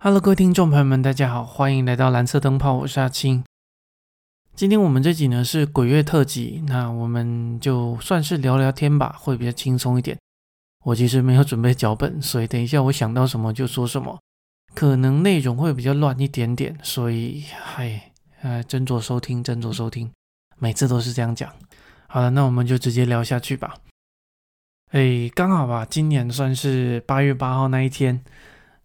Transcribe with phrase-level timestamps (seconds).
[0.00, 3.42] Hello，各位听众朋友们，大家好，欢迎来到蓝色灯泡，我是阿青。
[4.54, 10.16] 今天我们这集呢是鬼月特辑，那我们就算是聊聊天吧，会比较轻松一点。
[10.84, 14.20] 我其实没有准备脚本，所以等一下我想到什么就说什么，
[14.72, 18.12] 可能内容会比较乱一点点，所以嗨，
[18.42, 20.08] 呃，斟酌收听，斟酌收听，
[20.58, 21.52] 每次都是这样讲。
[22.06, 23.74] 好了，那我们就直接聊下去吧。
[24.92, 28.22] 哎，刚好吧，今年算是八月八号那一天。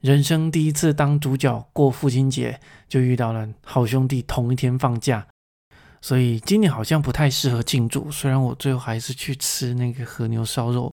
[0.04, 5.26] 人生第一次当主角过父亲节，就遇到了好兄弟同一天放假，
[6.02, 8.12] 所以今年好像不太适合庆祝。
[8.12, 10.92] 虽然我最后还是去吃那个和牛烧肉，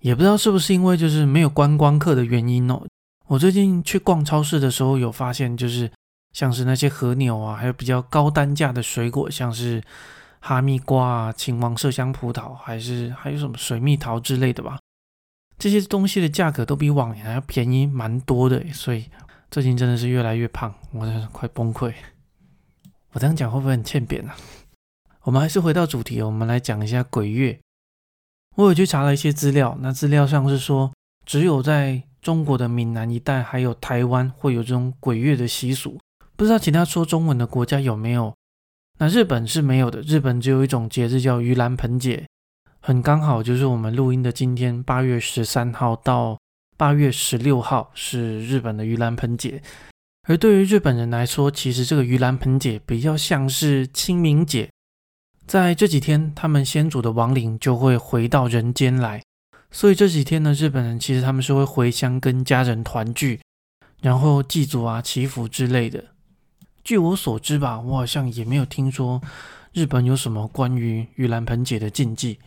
[0.00, 2.82] 也不知道是不是因为就是没有观光客的原因哦。
[3.26, 5.92] 我最近去逛超市的时候有发现，就是
[6.32, 9.82] 像是那些和牛啊，还有比较高单价的水果，像是
[10.40, 14.78] 哈密瓜啊、秦王麝香葡萄，还是还有什么水蜜桃之类的吧。
[15.60, 19.04] 这些东西的价格都比往年要便宜蛮多的，所以
[19.50, 21.92] 最近真的是越来越胖，我真是快崩溃。
[23.12, 24.34] 我这样讲会不会很欠扁啊？
[25.24, 27.60] 我们还是回到主题，我们来讲一下鬼月。
[28.56, 30.90] 我有去查了一些资料，那资料上是说，
[31.26, 36.00] 只有在中国的闽南一带还有台湾会有这种鬼月的习俗，
[36.36, 38.34] 不知道其他说中文的国家有没有？
[38.98, 42.26] 那日本是没有的，日本只有一种节日叫盂兰盆节。
[42.82, 46.38] 很刚好，就是我们录音的今天，八月十三号到
[46.78, 49.62] 八月十六号是日本的盂兰盆节。
[50.26, 54.70] 而对于日本人来说，其实这个盂兰盆节比较像是清明节。
[55.46, 59.22] 在这几天，他们先祖的亡灵就会回到人间来，
[59.70, 63.40] 所以这几天呢，日本人其实他们是会回乡跟家人团聚，
[64.00, 66.02] 然后祭祖啊、祈福之类的。
[66.82, 69.20] 据我所知吧，我好像也没有听说
[69.74, 72.38] 日本有什么关于盂兰盆节的禁忌。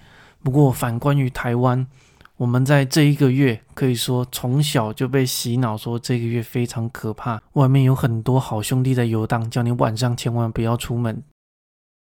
[0.43, 1.87] 不过，反观于台湾，
[2.35, 11.23] 我们在这一个月可以说从小就被洗脑，说这个月非常可怕，外面有很多好兄弟在游荡，叫你晚上千万不要出门。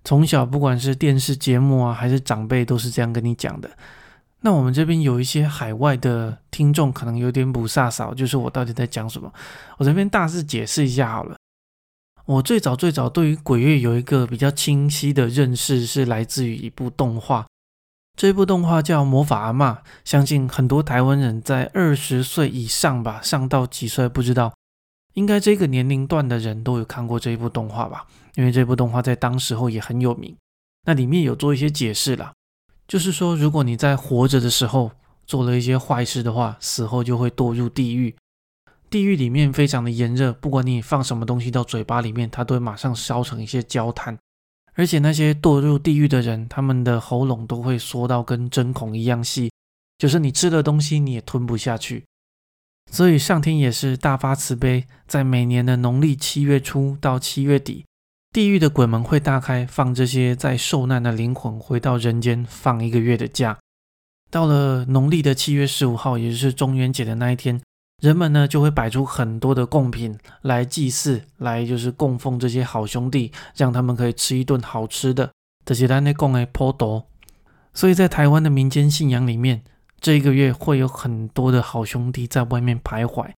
[0.03, 3.69] 从小不管是电视节目啊，还是长辈都是这样跟你讲的。
[4.41, 9.33] 那我们这边有一些海外的听众，可能有点不飒飒，就是我到底在讲什么？
[9.77, 11.35] 我这边大致解释一下好了。
[12.25, 17.45] 我最早最早对于鬼月有一个比较清晰的认识，是来自于一部动画。
[18.19, 24.53] 这部动画叫《魔法阿妈》，相信很多台湾人在二十岁以上吧，上到几岁不知道，
[25.13, 28.05] 应该这个年龄段的人都有看过这一部动画吧？
[28.35, 30.35] 因为这部动画在当时候也很有名。
[30.85, 32.33] 那里面有做一些解释啦，
[32.89, 34.91] 就是说，如果你在活着的时候
[35.25, 38.13] 做了一些坏事的话，死后就会堕入地狱。
[38.89, 44.17] 地狱里面非常的炎热，不管你放什么东西到嘴巴里面，它都会马上烧成一些焦炭。
[44.79, 49.51] 而且那些堕入地狱的人，他们的喉咙都会缩到跟针孔一样细，
[49.97, 52.05] 就是你吃的东西你也吞不下去。
[52.89, 57.83] 所以上天也是大发慈悲，在每年的农历七月初到七月底，
[58.31, 63.59] 地狱的鬼门会大开，放这些在受难的灵魂回到人间，放一个月的假。
[64.31, 67.59] 到了农历的七月十五号，也就是中元节的那一天。
[67.99, 75.31] 人们呢就会摆出很多的贡品来祭祀，来就是供奉这些好兄弟，让他们可以吃一顿好吃的。
[75.65, 77.05] 这些单内供诶颇多，
[77.73, 79.61] 所以在台湾的民间信仰里面，
[79.99, 83.31] 这一个月会有很多的好兄弟在外面徘徊。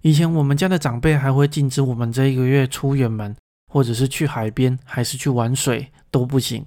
[0.00, 3.36] 以前我们家的长辈还会禁止我们这一个月出远门，
[3.70, 6.64] 或者是去海边，还是去玩水都不行，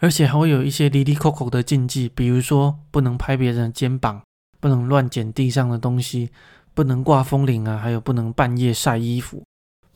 [0.00, 4.22] 而且还会有一些离离扣扣的禁忌，比如说不能拍别人的肩膀。
[4.60, 6.30] 不能乱捡地上的东西，
[6.74, 9.42] 不能挂风铃啊，还有不能半夜晒衣服。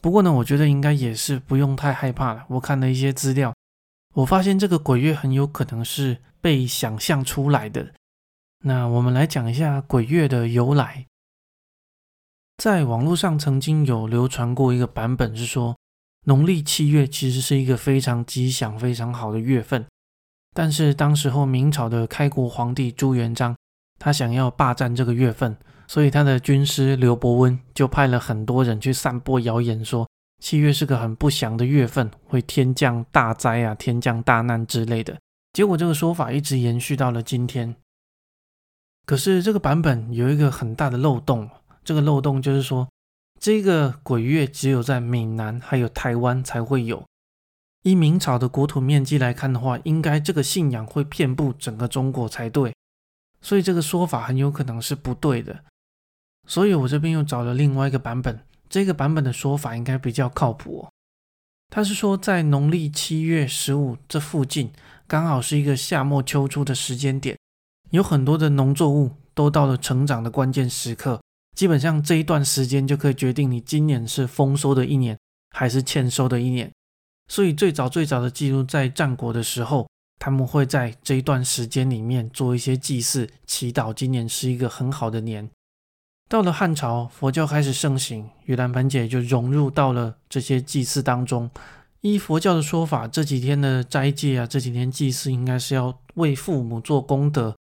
[0.01, 2.45] 不过呢，我觉得应该也是不用太害怕了。
[2.49, 3.55] 我看了一些资料，
[4.15, 7.93] 我发现这个鬼月很有可能是被想象出来的。
[8.65, 11.07] 那我们来讲一下鬼月的由来。
[12.57, 15.77] 在网络上曾经有流传过一个版本，是说
[16.25, 19.85] 农历七月其实是一个非常吉祥、非常好的月份。
[20.55, 23.55] 但是当时候明朝的开国皇帝朱元璋。
[24.05, 25.57] 他想要霸占这个月份，
[25.87, 30.07] 所以他的军师刘伯温就派了很多人去散播谣言，说
[30.43, 35.17] 七月是个很不祥的月份，会天降大灾啊，天降大难之类的。
[35.55, 37.77] 结果这个说法一直延续到了今天。
[39.07, 41.49] 可是这个版本有一个很大的漏洞，
[41.83, 42.87] 这个漏洞就是说，
[43.41, 47.03] 这个鬼月只有在闽南还有台湾才会有。
[47.85, 52.75] 以明朝的国土面积来看的话，应该这个信仰会遍布整个中国才对。
[53.45, 55.65] 所以这个说法很有可能是不对的，
[56.49, 60.89] 所以我这边又找了另外一个版本，这个版本的说法应该比较靠谱。
[61.69, 64.73] 他是说，在农历七月十五这附近，
[65.07, 67.37] 刚好是一个夏末秋初的时间点，
[67.91, 71.21] 有很多的农作物都到了成长的关键时刻，
[71.55, 75.19] 基本上这一段时间就可以决定你今年是丰收的一年
[75.51, 76.73] 还是欠收的一年。
[77.29, 79.87] 所以最早最早的记录在战国的时候，
[80.25, 85.51] 他们会在这一段时间里面做一些祭祀，祈祷今年是一个很好的年。
[86.31, 91.51] 到了汉朝，佛教开始盛行，盂兰盆节就融入到了这些祭祀当中。
[92.01, 97.55] 依佛教的说法，这几天的斋戒啊，这几天祭祀应该是要为父母做功德，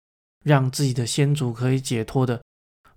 [0.44, 2.44] 让自己的先祖可以解脱的。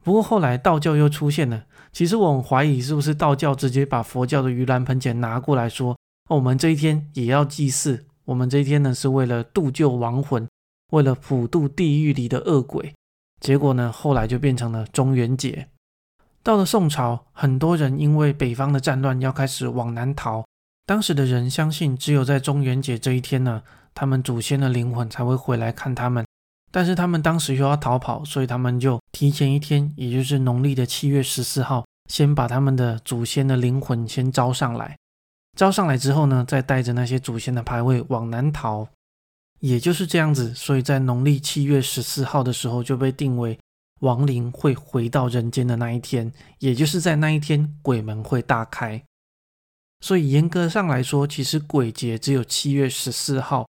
[0.02, 5.96] 不过后来道教又出现了，其实我很怀疑是不是道教直接把佛教的盂兰盆节拿过来说，
[6.28, 10.48] 我们这一天也要祭祀，我们这一天呢是为了度救亡魂，
[10.92, 12.94] 为了普渡地狱里的恶鬼。
[13.40, 15.68] 结果呢，后来就变成了中元节。
[16.42, 20.44] 到了宋朝，很多人因为北方的战乱要开始往南逃。
[20.86, 23.62] 当时的人相信，只有在中元节这一天呢，
[23.94, 26.24] 他们祖先的灵魂才会回来看他们。
[26.70, 34.96] 但是他们当时又要逃跑，所以他们就提前一天，也就是农历的七月十四号，先把他们的祖先的灵魂先招上来。
[35.54, 38.88] 招上来之后呢，再带着那些祖先的牌位往南逃。
[39.60, 43.58] 也就是这样子，所以在农历七月十四号的时候就被定为
[44.00, 49.02] 亡灵会回到人间的那一天，也就是在那一天鬼门会大开。
[50.00, 53.66] 所以严格上来说，其实鬼节只有七月十四号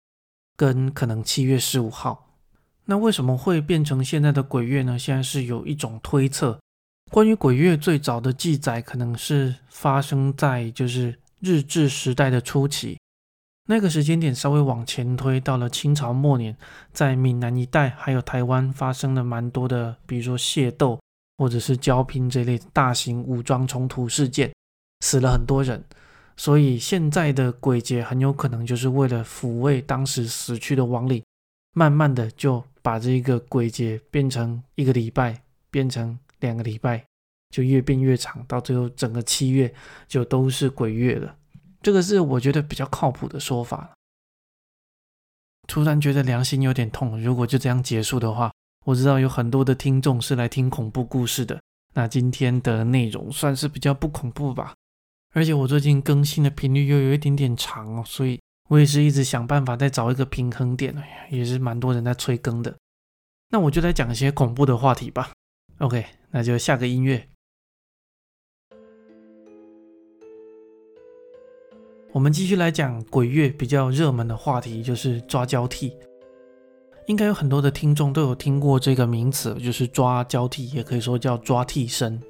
[0.56, 2.37] 跟可能七月十五号。
[2.85, 4.97] 那为什么会变成现在的鬼月呢？
[4.97, 6.61] 现在是有一种推测，
[7.11, 12.99] 关于鬼月最早的记载可能是发生在就是日治时代的初期。
[13.69, 16.57] 那个时间点稍微往前推，到了清朝末年，
[16.93, 21.01] 在闽南一带还有台湾发生了蛮多的，比如说械斗
[21.39, 24.53] 或者是交拼这类大型武装冲突事件，
[25.01, 25.85] 死了很多人。
[26.37, 31.23] 所以现在的鬼节很有可能就是为了抚慰当时死去的亡灵，
[31.75, 37.05] 慢慢的就把这个鬼节变成一个礼拜，变成两个礼拜，
[37.50, 39.73] 就越变越长，到最后整个七月
[40.08, 41.37] 就都是鬼月了。
[41.82, 43.93] 这个是我觉得比较靠谱的说法。
[45.67, 48.52] 突然觉得良心有点痛，如果就这样结束的话，
[48.87, 51.61] 我知道有很多的听众是来听恐怖故事的。
[51.94, 54.75] 那今天的内容算是比较不恐怖吧，
[55.32, 60.94] 而且我最近更新的频率又有一点点长哦，所以我也是一直想办法再找一个平衡点，
[61.31, 62.76] 也是蛮多人在催更的。
[63.50, 65.31] 那我就来讲一些恐怖的话题吧。
[65.79, 67.29] OK，那就下个音乐。
[72.12, 75.97] 我们继续来讲鬼月比较热门的话题，就是抓交替。
[77.07, 82.21] 应该有很多的听众都有听过这个名词，就是抓交替，也可以说叫抓替身。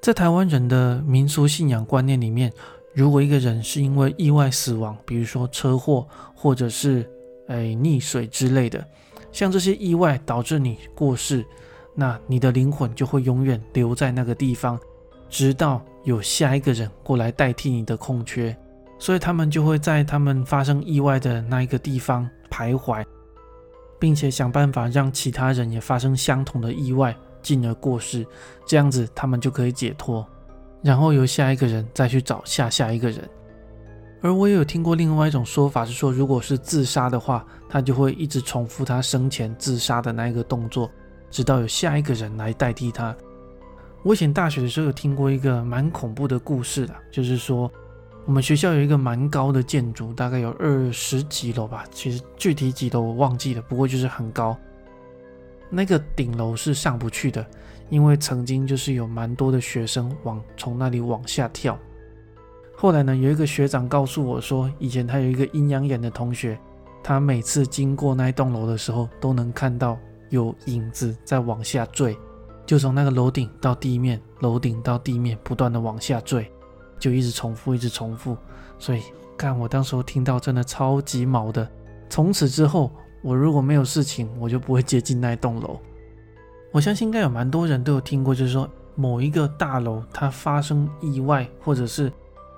[0.00, 2.52] 在台湾人的民俗信仰观念里面，
[2.92, 7.08] 如果一个人是因为意外死亡，比如说车祸或者是
[7.46, 8.84] 哎溺水之类的，
[9.30, 11.44] 像这些意外导致你过世，
[11.94, 14.76] 那你的灵魂就会永远留在那个地方，
[15.28, 15.80] 直到。
[16.04, 18.56] 有下一个人过来代替你的空缺，
[18.98, 23.04] 所以他们就会在他们发生意外的那一个地方徘徊，
[23.98, 28.26] 并且想办法让其他人也发生相同的意外，进而过世，
[28.66, 30.26] 这样子他们就可以解脱，
[30.82, 33.28] 然后由下一个人再去找下下一个人。
[34.22, 40.90] 而我也有听过另外一种说法，是说如果是自杀的话，他就会一直重复他生前自杀的那一个动作，
[41.30, 43.16] 直到有下一个人来代替他。
[44.02, 47.70] 我以前大学的时候有听过一个蛮恐怖的故事的，就是说
[48.24, 54.56] 我们学校有一个蛮高的建筑，大概有二十几楼吧，其实具体几楼我忘记了，不过就是很高。
[55.68, 57.46] 那个顶楼是上不去的，
[57.90, 61.78] 因为曾经就是有蛮多的学生往从那里往下跳。
[62.74, 66.58] 后来呢，有一个学长告诉我说，以前他有一个阴阳眼的同学，
[67.04, 69.98] 他每次经过那一栋楼的时候，都能看到
[70.30, 72.16] 有影子在往下坠。
[72.70, 76.48] 就从那个楼顶到地面，楼顶到地面，不断的往下坠，
[77.00, 78.36] 就一直重复，一直重复。
[78.78, 79.02] 所以，
[79.36, 81.68] 看我当时候听到真的超级毛的。
[82.08, 85.80] 从此之后，我如果没有事情，我就不会接近那栋楼。
[86.70, 92.12] 我相信应该有蛮多人都有听过，就是说某一个大楼它发生意外，或者是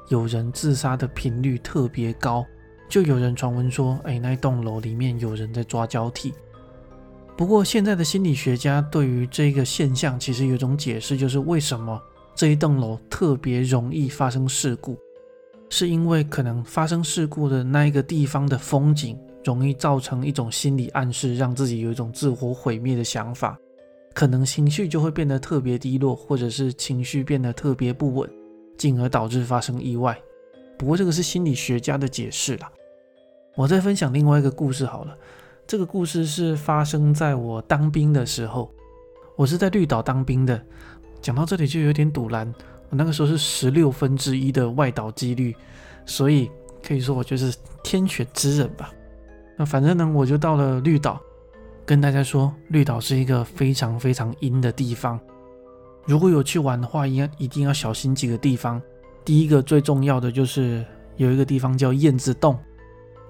[0.08, 2.44] 有人自杀的频率特别高，
[2.86, 6.34] 就有人传闻说，哎，那栋楼里面有人在抓交替。
[7.36, 12.00] 不过，现在的心理学家对于这个现象其实有一种解释，就是为什么
[12.34, 14.96] 这一栋楼特别容易发生事故，
[15.68, 23.58] 是因为可能发生事故的那一个地方的风景容易造成一种心理暗示，让自己有一种自我毁灭的想法，
[24.14, 28.30] 可能情绪就会变得特别低落，或者是情绪变得特别不稳，
[28.78, 30.16] 进而导致发生意外。
[30.78, 32.70] 不过这个是心理学家的解释啦。
[33.56, 35.16] 我再分享另外一个故事好了。
[35.72, 38.70] 这个故事是发生在我当兵的时候。
[39.36, 40.62] 我是在绿岛当兵的。
[41.22, 42.46] 讲到这里就有点堵然，
[42.90, 45.56] 我那个时候是十六分之一的外岛几率，
[46.04, 46.50] 所以
[46.86, 48.92] 可以说我就是天选之人吧。
[49.56, 51.18] 那反正呢，我就到了绿岛，
[51.86, 55.18] 跟大家说，绿岛是一个非常非常阴的地方。
[56.04, 58.78] 如果有去玩的话，应该一定要小心几个地方。
[59.24, 60.84] 第一个最重要的就是
[61.16, 62.58] 有一个地方叫燕子洞，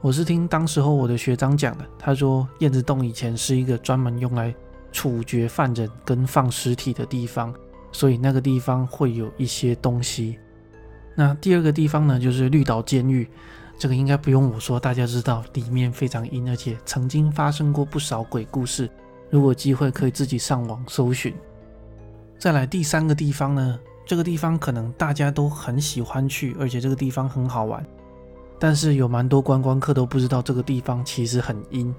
[0.02, 4.52] 我是听当时候我的学长讲的，他说燕子洞以前是一个专门用来
[4.90, 7.54] 处决犯人跟放尸体的地方，
[7.92, 10.40] 所以那个地方会有一些东西。
[11.14, 13.28] 那第二个地方呢，就是绿岛监狱，
[13.78, 18.90] 这个应该不用我说，大家知道里面非常阴，而且曾经发生过不少鬼故事。
[19.30, 21.32] 如果机会可以自己上网搜寻。
[22.40, 27.86] 再来第三个地方呢，这个地方可能大家都很喜欢去，而且这个地方很好玩，
[28.62, 31.92] 但是有蛮多观光客都不知道这个地方其实很阴，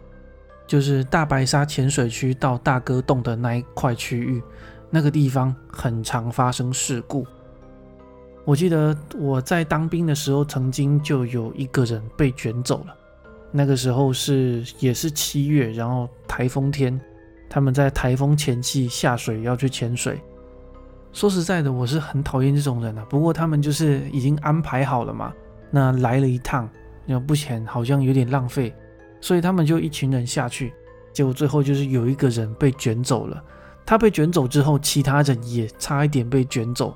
[0.66, 4.42] 就是大白鲨潜水区到大哥洞的那一块区域，
[4.90, 7.28] 那个地方很常发生事故。
[8.46, 12.96] 我记得我在当兵的时候，曾经就有一个人被卷走了，
[13.52, 16.98] 那个时候是也是七月，然后台风天，
[17.50, 20.18] 他们在台风前期下水要去潜水。
[21.12, 23.04] 说实在的，我是很讨厌这种人的。
[23.08, 25.34] 不过他们就是已经安排好了嘛，
[25.76, 26.70] 那来了一趟，
[27.08, 28.72] 然后不潜好像有点浪费，
[29.20, 30.72] 所以他们就一群人下去，
[31.12, 33.44] 结果最后就是有一个人被卷走了。
[33.84, 36.96] 他被卷走之后，其他人也差一点被卷走。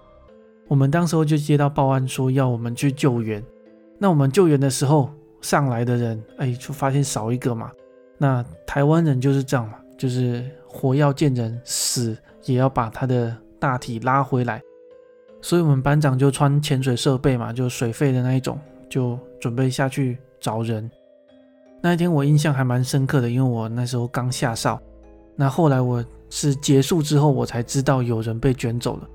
[0.67, 3.43] 我们当时候就接到报案说要我们去救援。
[3.97, 5.09] 那我们救援的时候，
[5.41, 7.71] 上来的人，哎，就发现少一个嘛。
[8.17, 12.15] 那台湾人就是这样嘛，就是活要见人，死
[12.45, 13.35] 也要把他的。
[13.59, 14.61] 大体拉回来，
[15.47, 20.91] 所以我们班长就穿潜水设备嘛，就水肺的那一种，就准备下去找人。
[21.79, 24.77] 那一天我印象还蛮深刻的，因为我那时候刚下哨。
[25.37, 29.07] 那后来我是结束之后，我才知道有人被卷走了。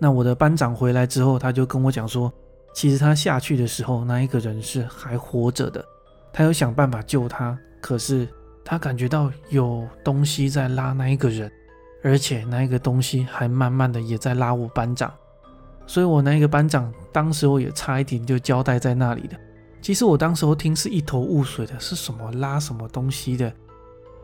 [0.00, 2.32] 那我的班长回来之后，他就跟我讲说，
[2.74, 5.84] 其实他下去的时候，那一个人是还活着的，
[6.32, 8.26] 他有想办法救他，可是
[8.64, 11.48] 他感觉到有东西在拉那一个人。
[12.02, 15.14] 而且那一个东西还慢慢的也在拉我班长，
[15.92, 19.36] 所以我那一个班长当时我也差一点就交代在那里的。
[19.82, 23.52] 其实我当时候听是一头雾水的，是什么拉什么东西的。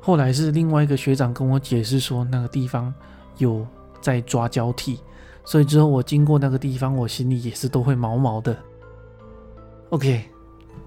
[0.01, 2.91] 后来是另外一个学长跟我解释说那个地方
[3.37, 3.67] 有
[4.01, 4.99] 在抓交替，
[5.45, 8.57] 所以之后我经过那个地方，我心里也是都会毛毛的。
[9.91, 10.25] OK，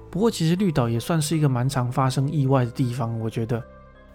[0.10, 3.64] 不过其实绿岛也算是一个蛮常发生意外的地方，我觉得。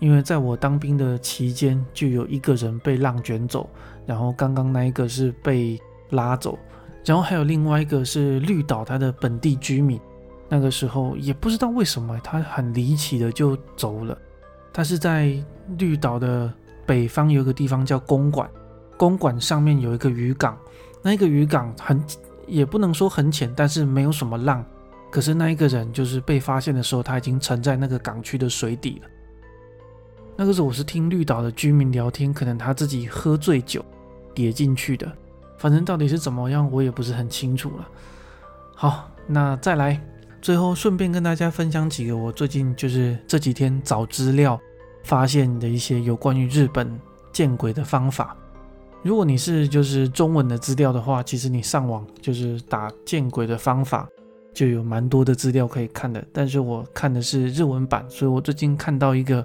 [0.00, 3.70] 因为在我当兵的期间，就有一个人被浪卷走，
[4.04, 6.58] 然后刚刚那一个是被拉走，
[7.04, 10.00] 然后还有另外一个是绿岛它的本地居民，
[10.48, 14.16] 那个时候也不知道为什么他很离奇的就走了。
[14.72, 15.36] 他是在
[15.78, 16.52] 绿岛的
[16.84, 18.48] 北方有一个地方叫公馆，
[18.96, 20.56] 公馆上面有一个渔港，
[21.02, 22.02] 那个渔港很
[22.46, 24.64] 也不能说很浅，但是没有什么浪。
[25.10, 29.08] 可是那一个人就是被发现的时候，他已经沉在那个港区的水底了。
[30.36, 33.82] 那个时候我是听绿岛的居民聊天，可能他自己喝醉酒
[34.34, 35.10] 跌进去的，
[35.58, 37.88] 反正到底是怎么样，我也不是很清楚了。
[38.75, 40.00] 好，那再来，
[40.40, 44.60] 最后顺便跟大家分享几个我最近就是这几天找资料
[45.02, 47.00] 发现的一些有关于日本
[47.32, 48.36] 见鬼的方法。
[49.02, 54.08] 如果你是就是中文的资料的话，其实你上网就是打见鬼的方法，
[54.52, 56.25] 就有蛮多的资料可以看的。
[56.32, 59.44] 但是我看的是日文版，所以我最近看到一个。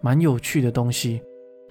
[0.00, 1.20] 蛮有趣的东西，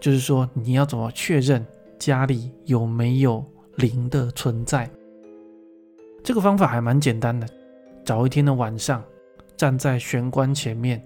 [0.02, 1.66] 就是说你要怎么确认
[1.98, 3.42] 家里有没有
[3.78, 4.90] 灵的存在？
[6.24, 7.48] 这个方法还蛮简单的。
[8.04, 9.04] 找一天的晚上，
[9.56, 11.00] 站在玄关前面，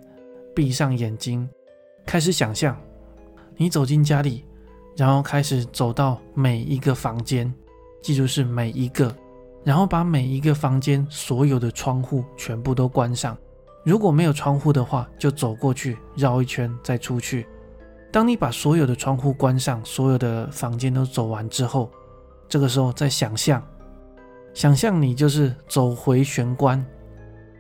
[0.56, 1.48] 闭上眼睛，
[2.06, 2.80] 开始想象
[3.58, 4.46] 你走进家里，
[4.96, 7.54] 然后开始走到每一个房间，
[8.02, 9.14] 记住是每一个，
[9.66, 13.38] 然后把每一个房间所有的窗户全部都关上。
[13.84, 17.46] 如果没有窗户的话，就走过去绕一圈再出去。
[18.14, 21.92] 当你把所有的窗户关上，所有的房间都走完之后，
[22.52, 23.66] 这个时候再想象，
[24.54, 26.86] 想象你就是走回玄关。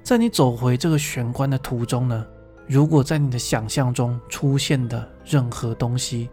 [0.03, 2.27] 在你走回这个玄关的途中呢，
[2.67, 6.29] 如果在你的想象中出现的任何东西，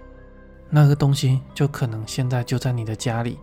[0.68, 3.38] 那个东西就可能现在就在你的家里。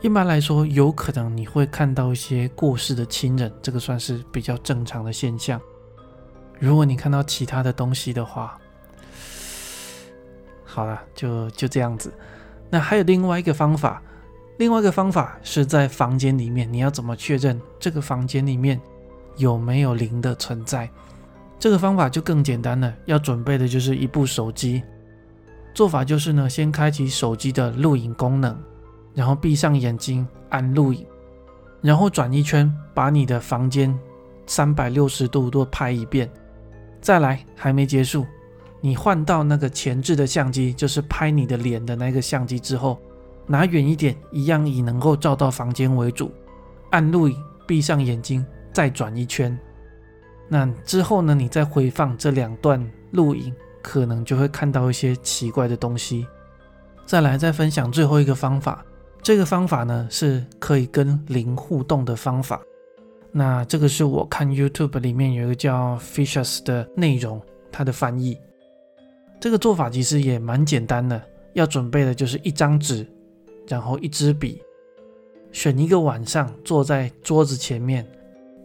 [0.00, 5.60] 一般来说，有可能你会看到一些过世的亲人，这个算是比较正常的现象。
[6.60, 8.56] 如果你看到其他的东西的话，
[10.64, 12.14] 好了，就就这样子。
[12.70, 14.02] 那还有另外一个方法，
[14.58, 18.80] 另外一个方法是在房间里面，你要怎么确认这个房间里面
[19.36, 20.88] 有没有灵的存在？
[21.58, 24.82] 这个方法就更简单了，要准备的就是一部手机。
[25.72, 28.56] 做法就是呢，先开启手机的录影功能，
[29.14, 31.06] 然后闭上眼睛按录影，
[31.80, 33.96] 然后转一圈，把你的房间
[34.46, 36.30] 三百六十度都拍一遍。
[37.00, 38.26] 再来，还没结束，
[38.80, 42.98] 你换到那个前置的相机，就是拍你的脸的那个相机之后，
[43.46, 46.30] 拿远一点，一样以能够照到房间为主，
[46.90, 49.58] 按录影，闭上眼睛，再转一圈。
[50.48, 53.54] 那之后呢，你再回放这两段录影。
[53.82, 56.26] 可能就会看到一些奇怪的东西。
[57.04, 58.84] 再来，再分享最后一个方法。
[59.22, 62.60] 这个方法呢，是可以跟灵互动的方法。
[63.30, 67.40] 那这个是我看 YouTube 里面有一个叫 Fishes 的内容，
[67.70, 68.36] 它的翻译。
[69.38, 71.20] 这个做法其实也蛮简单的，
[71.52, 73.06] 要准备的就是一张纸，
[73.68, 74.62] 然后一支笔，
[75.52, 78.06] 选一个晚上坐在桌子前面，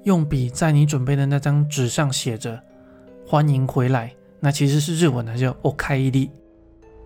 [0.03, 2.59] 用笔在你准备的那张纸上写着
[3.27, 4.13] “欢迎回来”。
[4.39, 6.29] 那其实是日文的，叫 “okai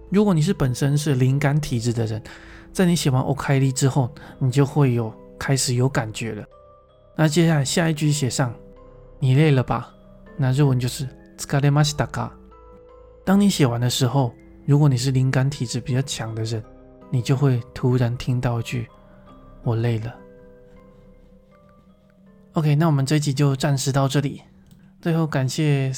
[0.09, 2.21] 如果你是本身是灵感体质的人，
[2.71, 6.45] 在你写完 “okai 之后，你就会有开始有感觉了。
[7.17, 8.53] 那接下来下一句写上
[9.19, 9.93] “你累了吧”，
[10.37, 11.07] 那日文就是
[11.37, 12.29] 疲れましたか
[13.25, 14.31] 当你写完的时候，
[14.65, 16.63] 如果你是灵感体质比较强的人，
[17.09, 18.87] 你就会突然听到一句
[19.63, 20.15] “我累了”。
[22.53, 24.43] OK，那我们这集就暂时到这里。
[25.01, 25.91] 最后感谢。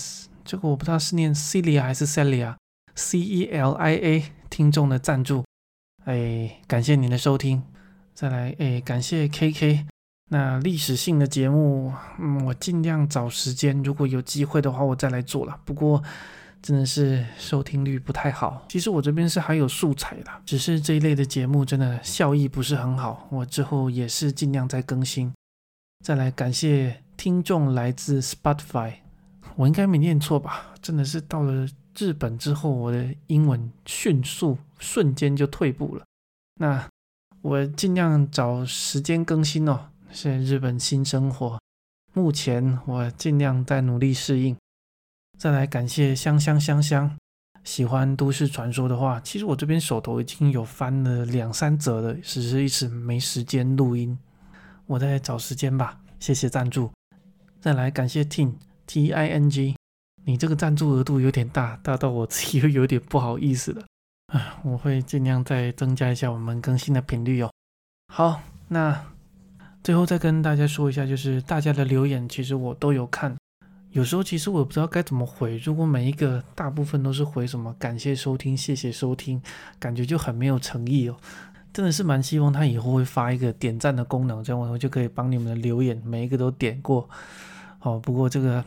[0.46, 5.44] 这个我不知道是念 Celia 还是 Celia，C E L I A 听众的赞助，
[6.06, 7.62] 哎，感谢您的收听。
[8.14, 9.86] 再来，哎，感谢 K K。
[10.30, 15.60] 那历史性的节目，嗯，我尽量找时间，如果有机会的话，我再来做了。
[15.66, 16.02] 不过
[16.62, 18.66] 真的是收听率不太好。
[18.70, 23.28] 其实我这边是还有素材的，只是这一类的节目真的效益不是很好。
[23.32, 25.32] 我之后也是尽量在更新。
[26.06, 28.94] 再来，感谢听众来自 Spotify。
[29.56, 30.74] 我应该没念错吧？
[30.82, 36.04] 真的是到了日本之后，我的英文迅速瞬间就退步了。
[36.60, 36.88] 那
[37.42, 39.90] 我尽量找时间更新哦。
[40.12, 41.60] 现在日本新生活，
[42.14, 44.56] 目前我尽量在努力适应。
[45.38, 47.16] 再来感谢香香香香，
[47.64, 54.18] 喜欢都市传说的话，其实我这边手头已经有翻了两三折了，只是一直没时间录音。
[54.86, 56.00] 我在找时间吧。
[56.20, 56.92] 谢谢赞助。
[57.60, 58.54] 再来感谢 Ting。
[58.88, 59.76] T I N G，
[60.24, 63.84] 你这个赞助额度有点大，大到我自己又有点不好意思了。
[64.28, 67.52] 啊，我会尽量再增加一下我们更新的频率哦。
[68.14, 69.06] 好，那
[69.84, 73.36] 最后再跟大家说一下，就是大家的留言其实我都有看，
[73.98, 75.58] 有时候其实我不知道该怎么回。
[75.58, 79.42] 如果每一个大部分都是回什么感谢收听、谢谢收听，
[79.80, 81.18] 感觉就很没有诚意哦。
[81.74, 87.10] 真的是蛮希望他以后会发一个点赞的功能，这样我就可以帮你们的留言每一个都点过。
[87.80, 88.64] 哦，不过这个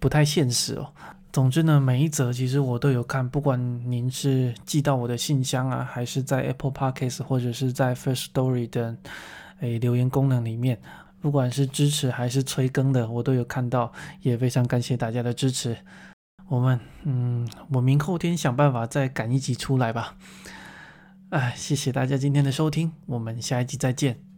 [0.00, 0.88] 不太现实哦。
[1.32, 8.96] 总之呢，每一则其实我都有看，不管您是寄到我的信箱啊，还是在 Apple Podcast 或者是在 First Story 的
[9.60, 10.80] 诶留言功能里面，
[11.22, 15.78] 不管是支持还是催更的，我都有看到，也非常感谢大家的支持。
[16.48, 20.16] 我们嗯，我明后天想办法再赶一集出来吧。
[21.30, 24.22] 哎，谢谢大家今天的收听，我们下一集再见。